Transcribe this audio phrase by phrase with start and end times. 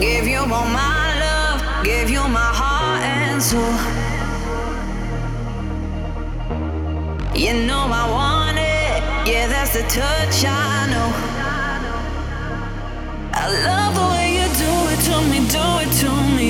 [0.00, 3.60] Give you all my love, give you my heart and soul.
[7.34, 11.10] You know I want it, yeah, that's the touch I know.
[13.34, 16.48] I love the way you do it to me, do it to me.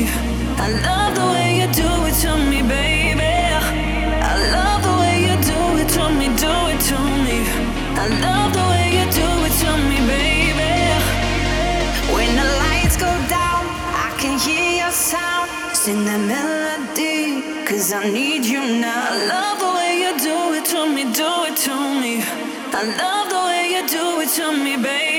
[0.60, 1.07] I love
[15.88, 19.08] sing that melody, cause I need you now.
[19.08, 22.14] I love the way you do it to me, do it to me.
[22.78, 25.17] I love the way you do it to me, baby.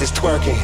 [0.00, 0.57] is twerking.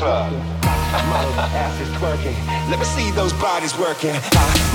[0.00, 0.32] club.
[1.12, 2.32] Model asses twerking.
[2.70, 4.16] Let me see those bodies working.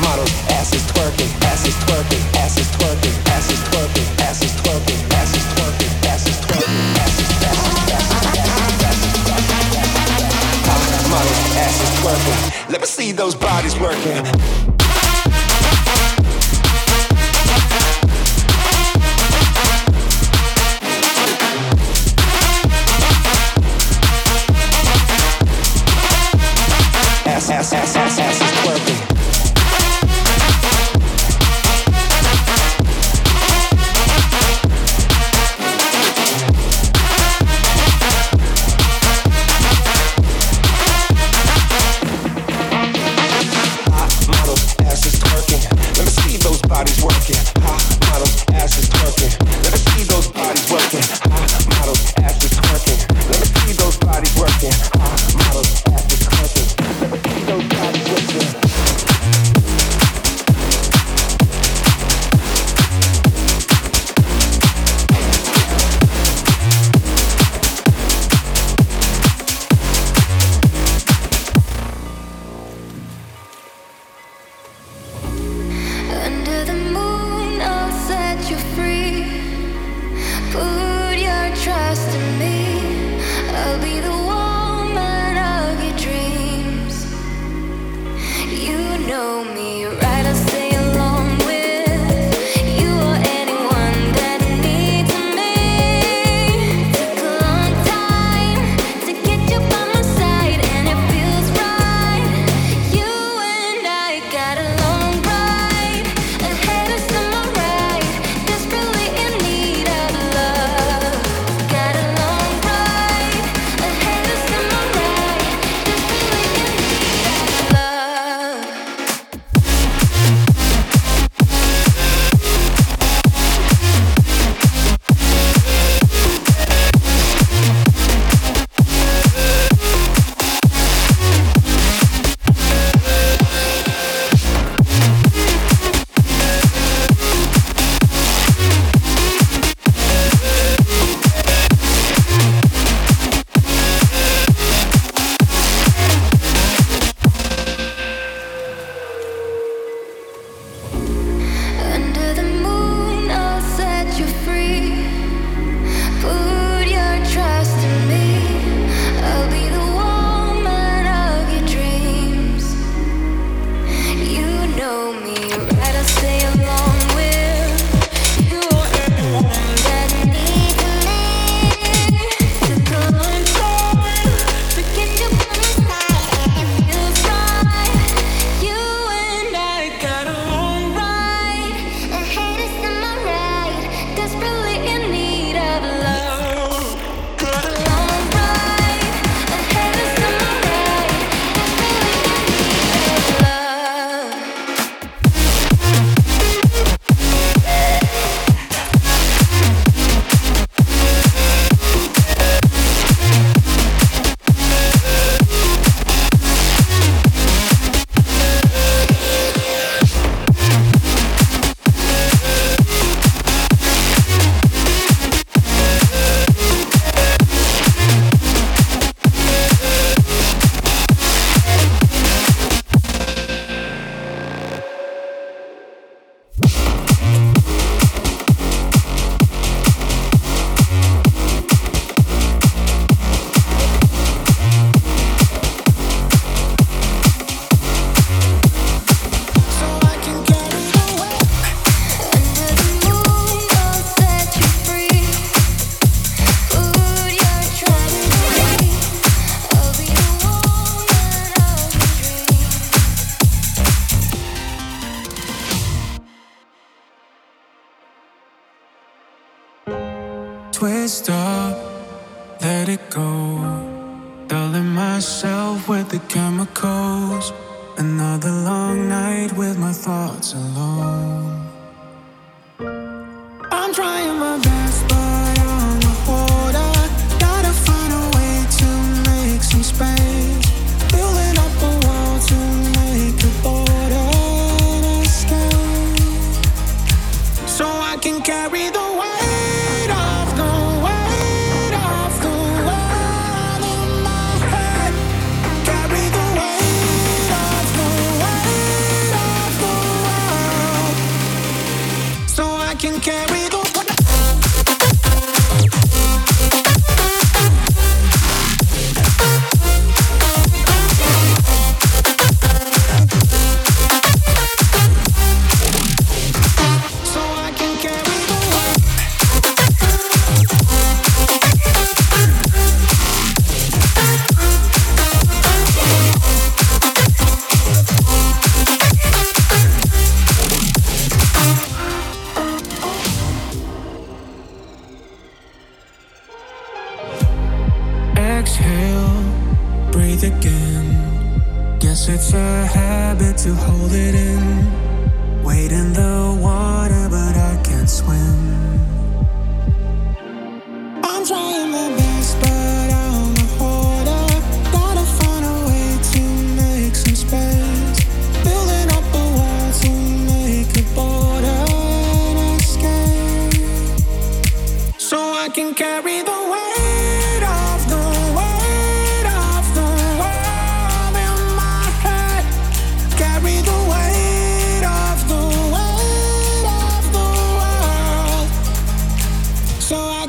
[0.05, 6.85] Models, asses twerking, asses twerking, asses twerking, twerking, twerking, twerking, asses twerking.
[12.69, 14.74] Let me see those bodies working.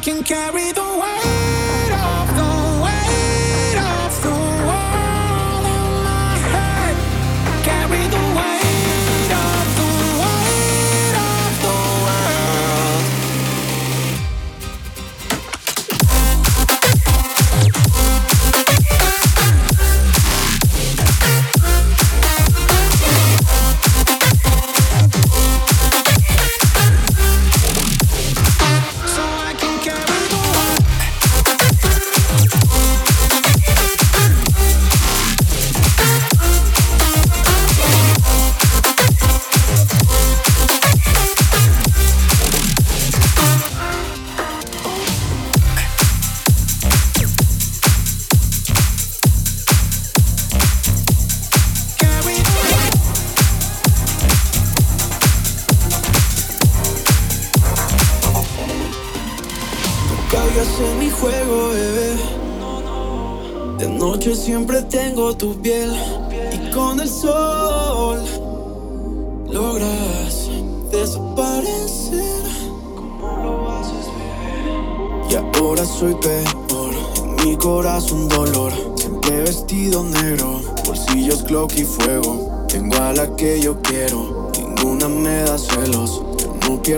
[0.07, 1.16] can carry the weight.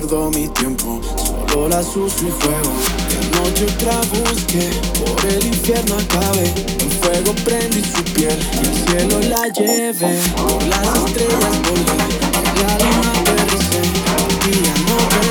[0.09, 1.01] pierdo mi tiempo,
[1.49, 2.73] solo las uso y juego.
[3.09, 6.45] De noche otra busqué, por el infierno acabe.
[6.81, 10.19] El fuego prendí su piel y el cielo la lleve.
[10.37, 11.99] Por las estrellas volé,
[12.63, 13.83] la luna aterricé,
[14.45, 15.28] día no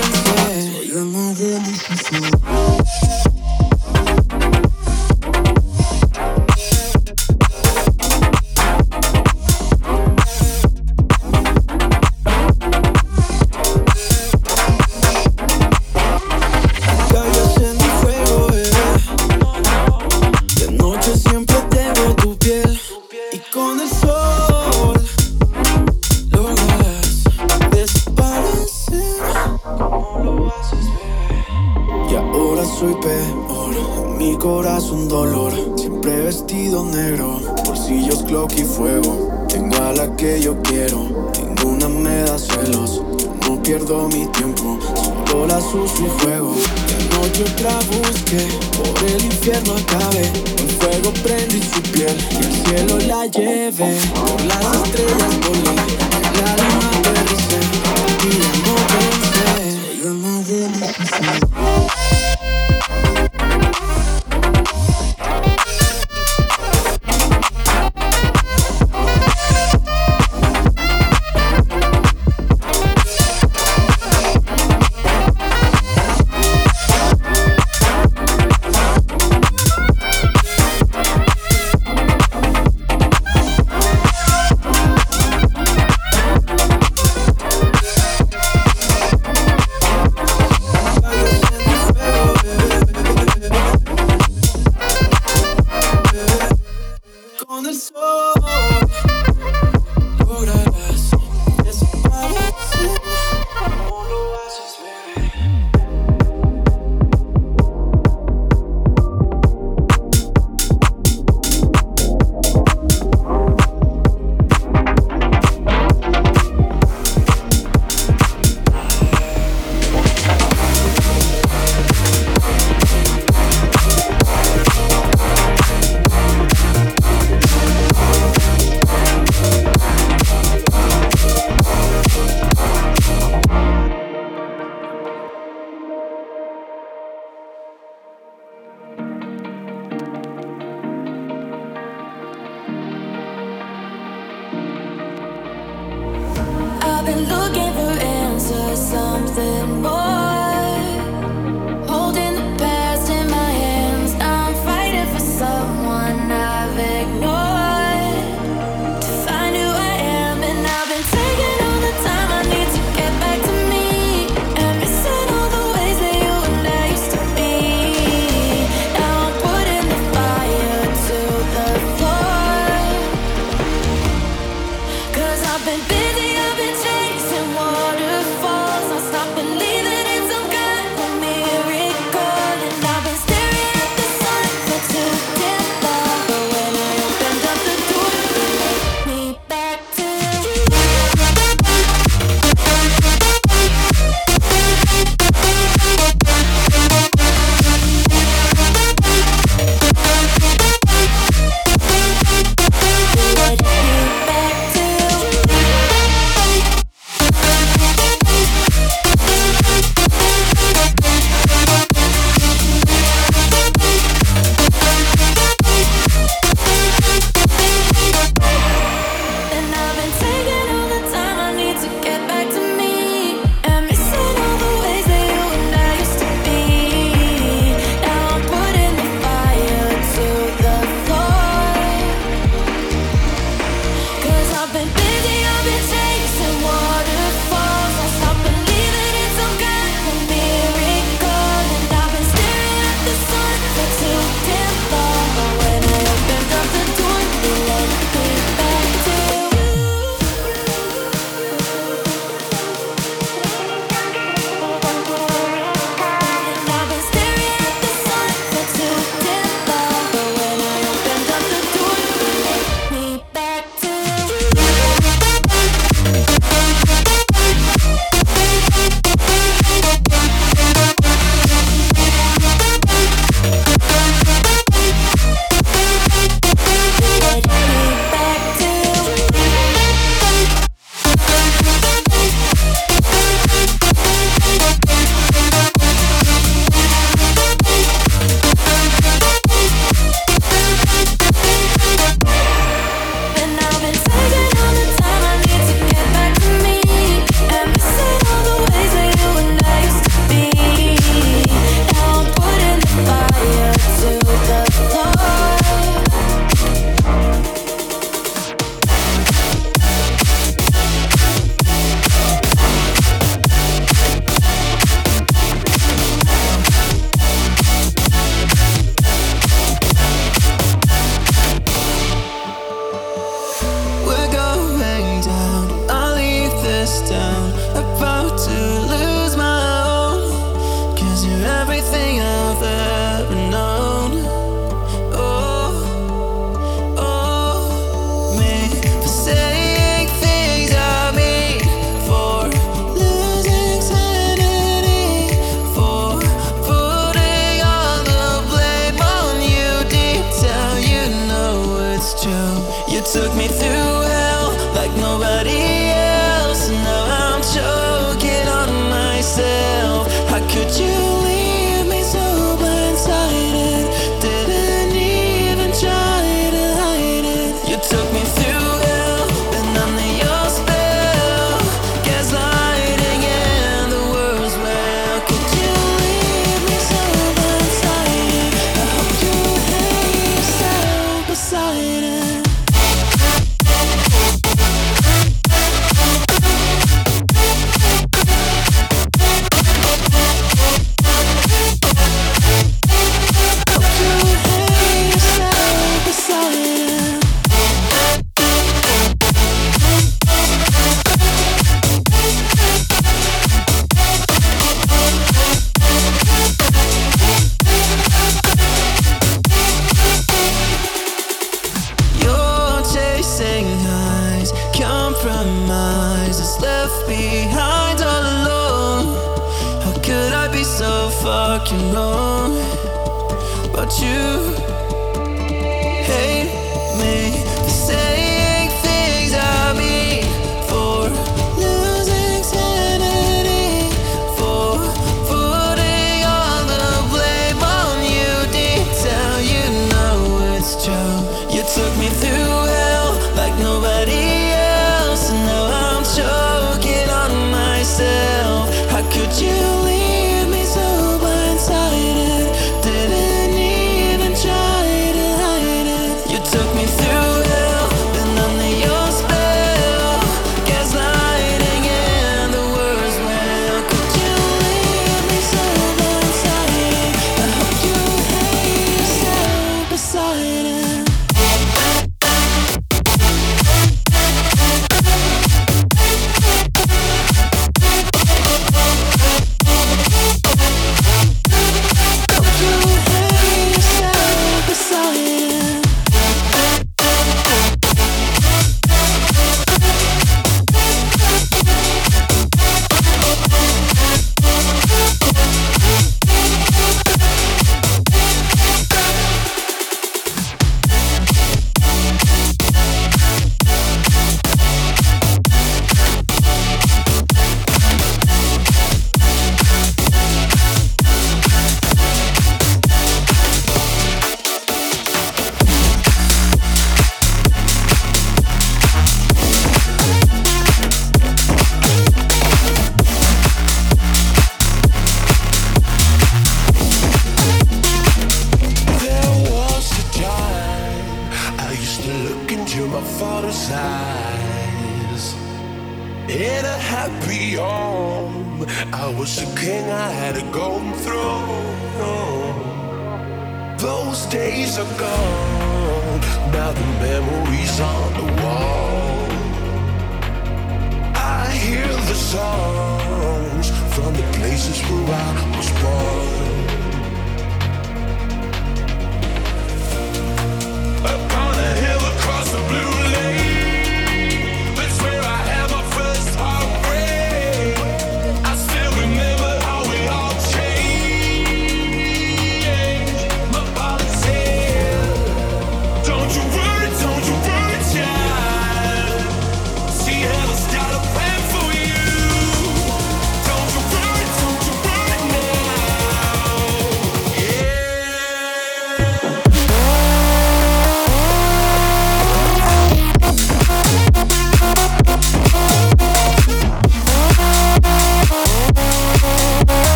[97.58, 98.37] on the soul.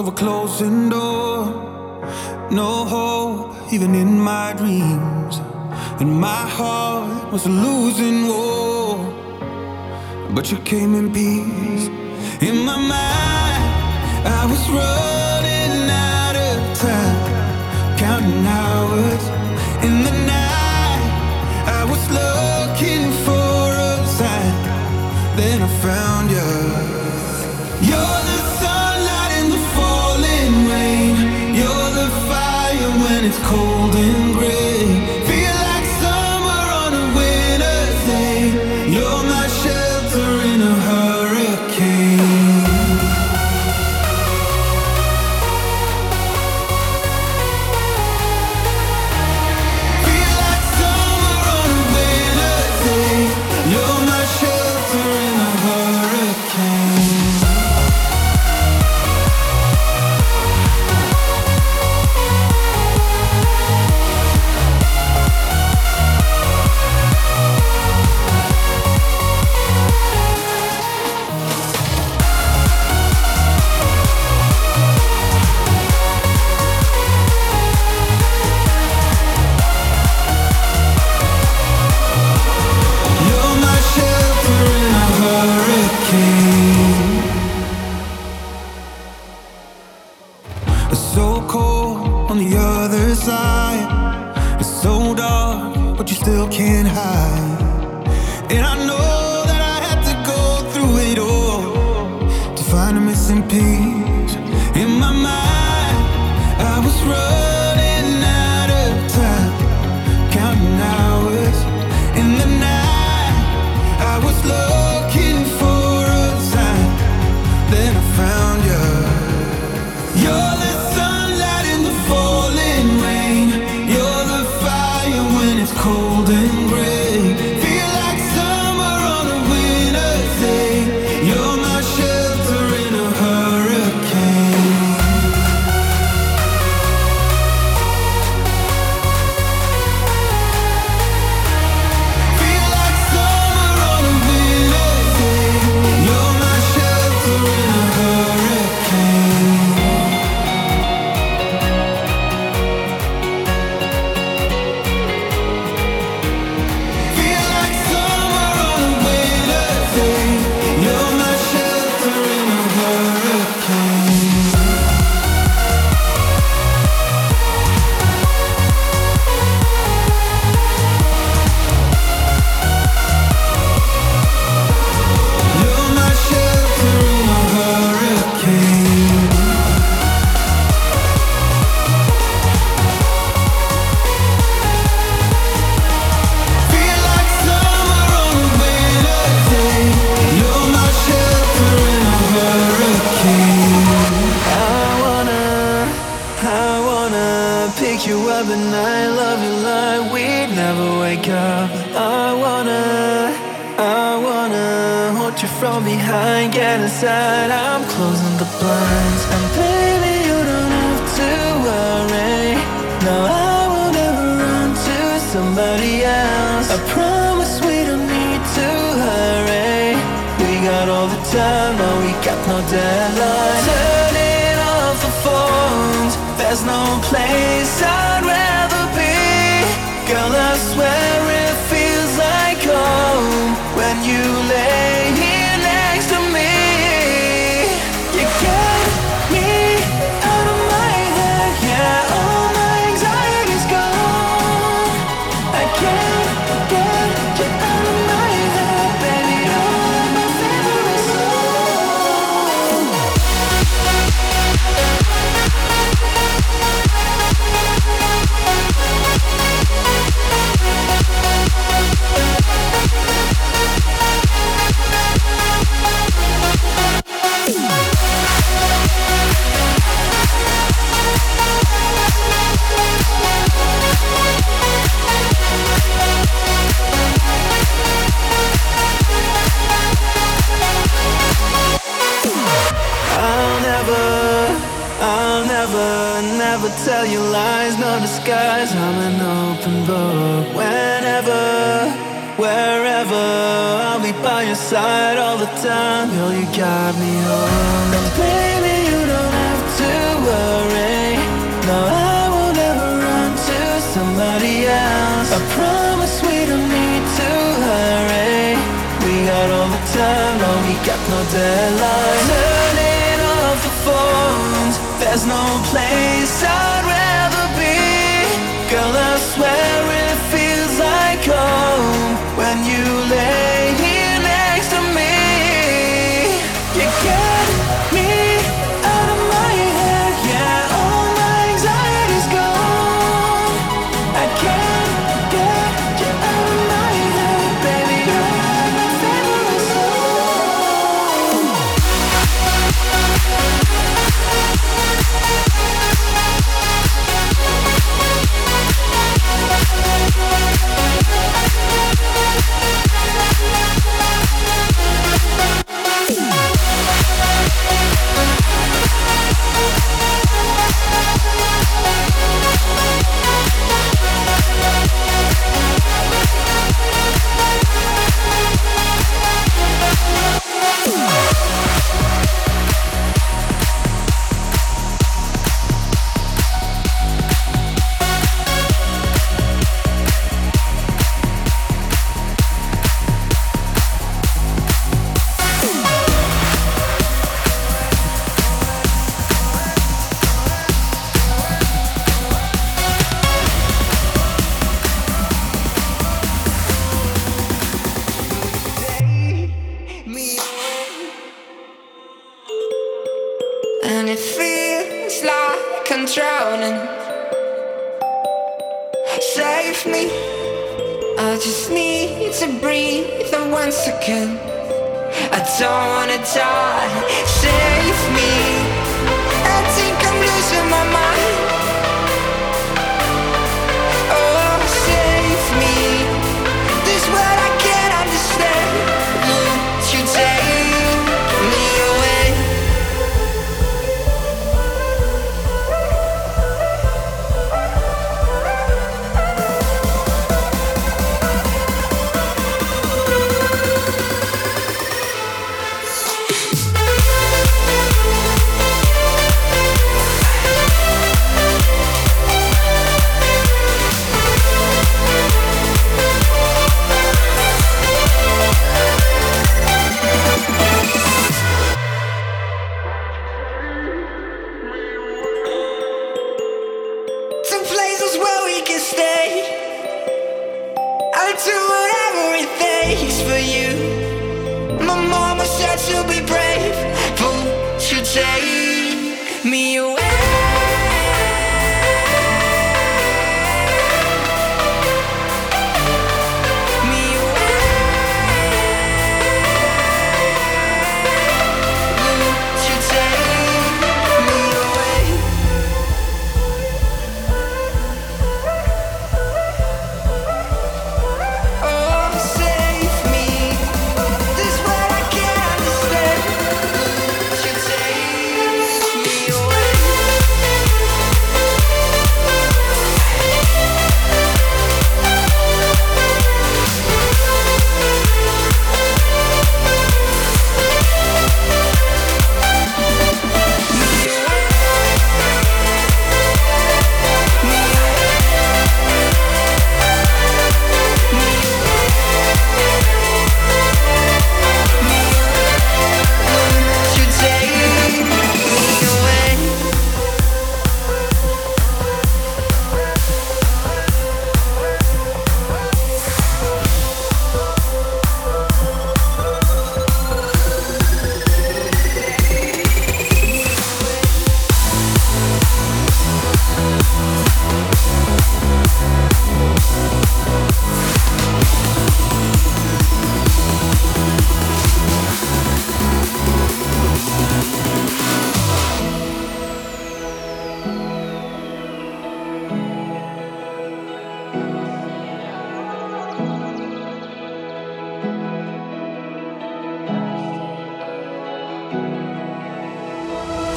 [0.00, 1.44] of a closing door.
[2.50, 5.36] No hope, even in my dreams.
[6.00, 8.96] And my heart was a losing war.
[10.34, 11.86] But you came in peace.
[12.48, 13.62] In my mind,
[14.40, 15.76] I was running
[16.16, 19.24] out of time, counting hours.
[19.86, 21.02] In the night,
[21.78, 24.54] I was looking for a sign.
[25.36, 26.19] Then I found.
[33.30, 33.79] it's cold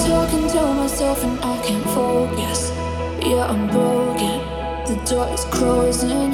[0.08, 2.72] talking to myself and I can't focus.
[3.26, 4.40] Yeah, I'm broken.
[4.88, 6.32] The door is closing.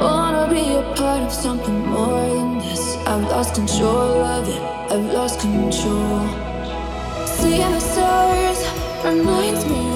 [0.00, 2.96] Wanna be a part of something more than this.
[3.06, 4.62] I've lost control of it.
[4.92, 6.26] I've lost control.
[7.38, 8.60] Seeing the stars
[9.04, 9.95] reminds me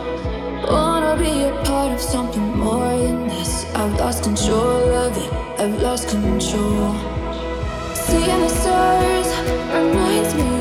[1.11, 3.65] wanna be a part of something more than this.
[3.75, 6.95] I've lost control of it, I've lost control.
[7.93, 9.27] Seeing the stars
[9.73, 10.60] reminds me.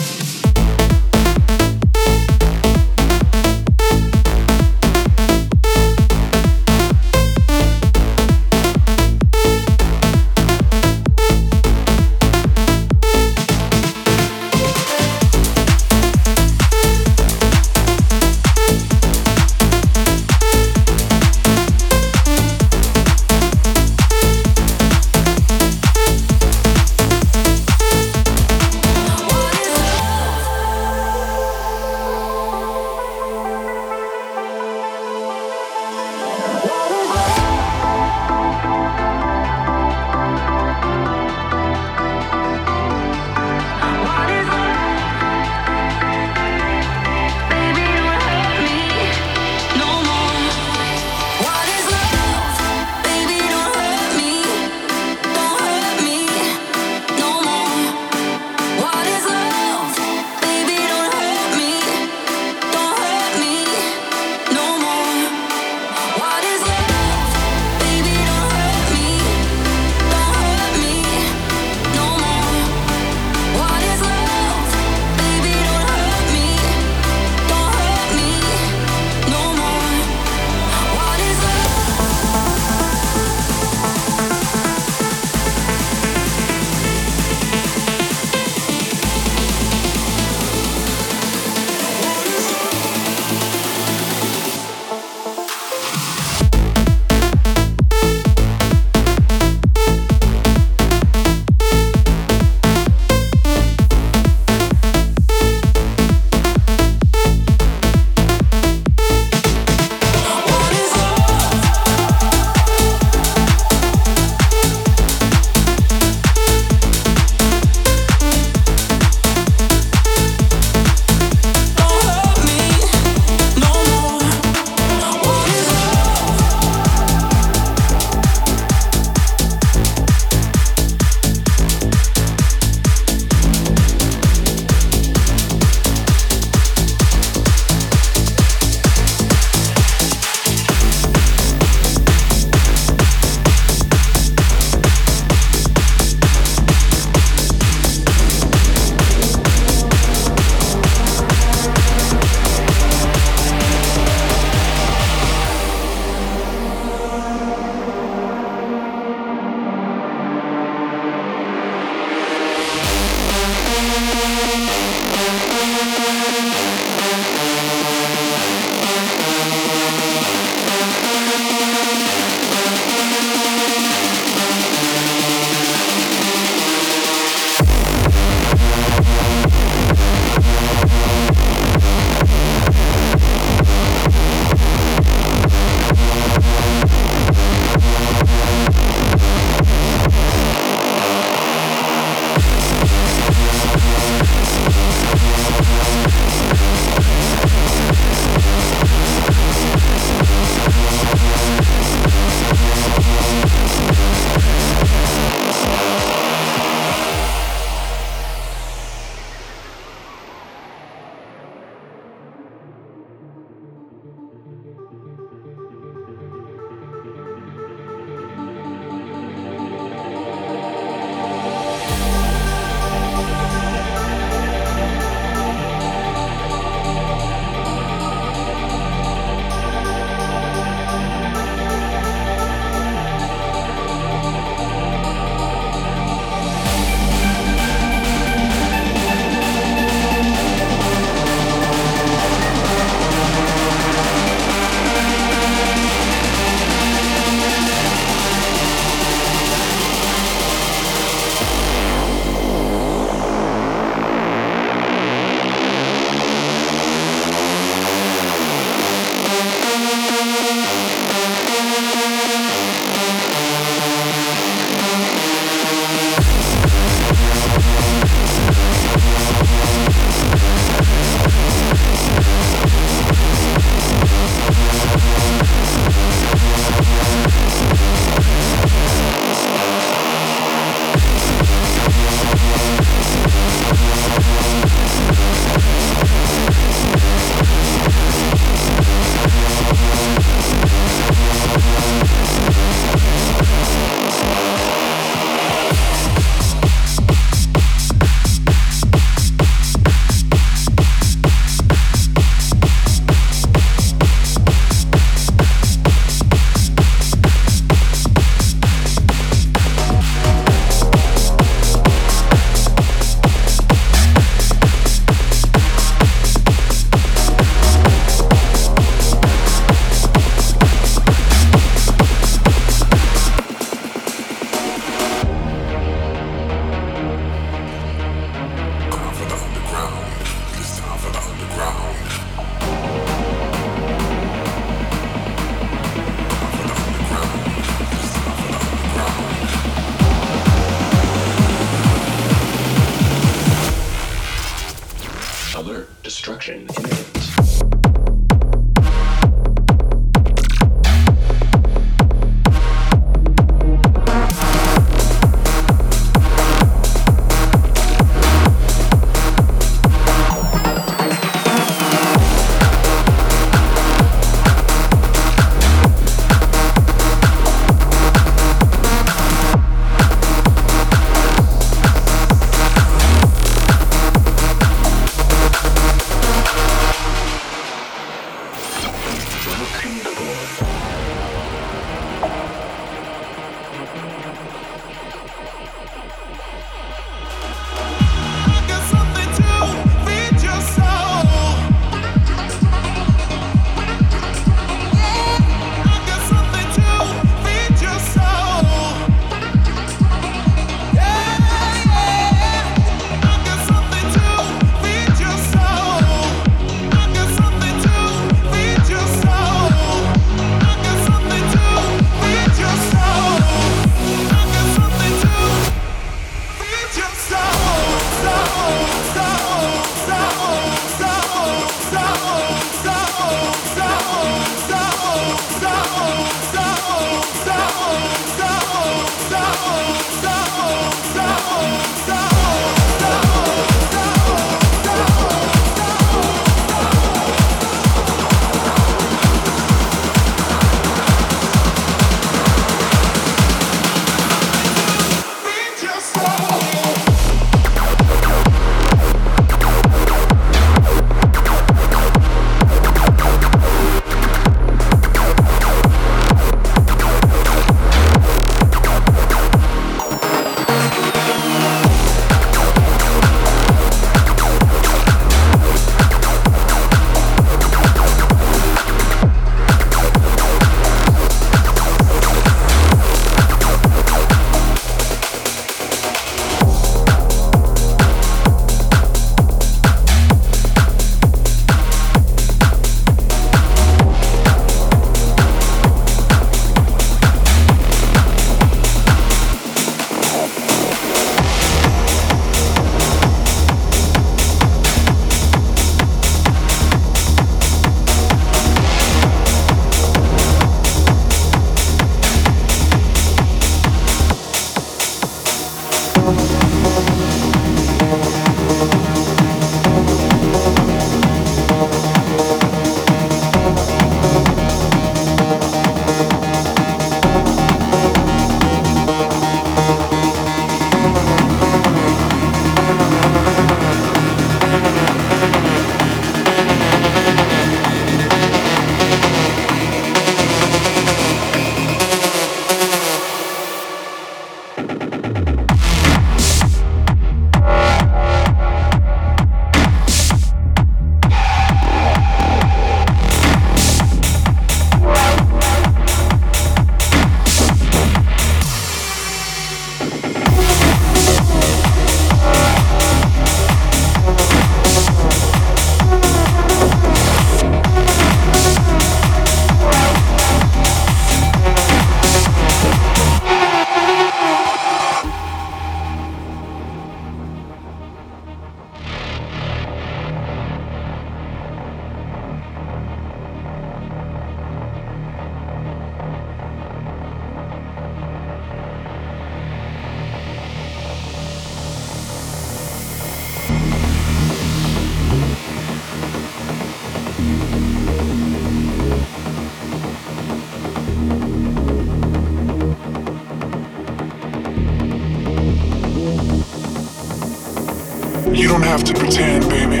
[598.86, 600.00] have to pretend, baby.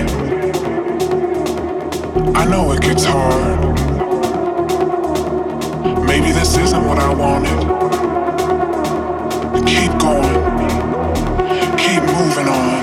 [2.36, 3.74] I know it gets hard.
[6.06, 7.58] Maybe this isn't what I wanted.
[9.66, 10.36] Keep going,
[11.76, 12.75] keep moving on.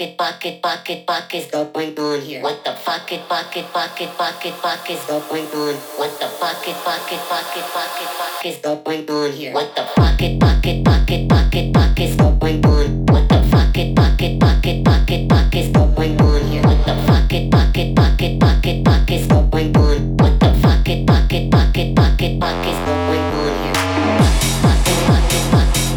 [0.00, 2.42] Fuck it, fuck it, fuck it, fuck it, fuck is going on here?
[2.42, 5.74] What the fuck it, fuck it, fuck it, fuck is going on?
[5.98, 9.52] What the fuck it, fuck it, fuck is going on here?
[9.52, 13.06] What the fuck it, fuck it, fuck is going on?
[13.06, 16.62] What the fuck it, fuck it, fuck it, fuck is going on here?
[16.62, 20.16] What the fuck it, fuck it, fuck it, fuck is going on?
[20.16, 23.74] What the fuck it, fuck it, fuck it, fuck is going on here?
[24.62, 25.89] Fuck it, fuck